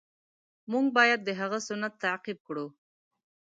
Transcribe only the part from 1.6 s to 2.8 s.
سنت تعقیب کړو.